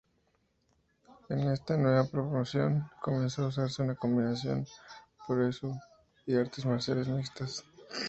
En 1.29 1.51
esta 1.51 1.77
nueva 1.77 2.05
promoción 2.09 2.89
comenzó 3.03 3.43
a 3.43 3.47
usarse 3.49 3.83
una 3.83 3.93
combinación 3.93 4.65
puroresu 5.27 5.75
y 6.25 6.37
artes 6.37 6.65
marciales 6.65 7.07
mixtas. 7.07 7.63